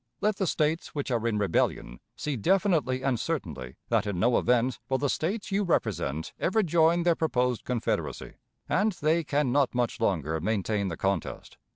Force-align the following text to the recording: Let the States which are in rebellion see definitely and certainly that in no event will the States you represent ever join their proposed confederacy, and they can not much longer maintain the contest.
Let 0.19 0.37
the 0.37 0.47
States 0.47 0.95
which 0.95 1.11
are 1.11 1.27
in 1.27 1.37
rebellion 1.37 1.99
see 2.15 2.35
definitely 2.35 3.03
and 3.03 3.19
certainly 3.19 3.75
that 3.89 4.07
in 4.07 4.19
no 4.19 4.39
event 4.39 4.79
will 4.89 4.97
the 4.97 5.11
States 5.11 5.51
you 5.51 5.61
represent 5.63 6.33
ever 6.39 6.63
join 6.63 7.03
their 7.03 7.13
proposed 7.13 7.63
confederacy, 7.65 8.33
and 8.67 8.93
they 8.93 9.23
can 9.23 9.51
not 9.51 9.75
much 9.75 9.99
longer 9.99 10.39
maintain 10.41 10.87
the 10.87 10.97
contest. 10.97 11.59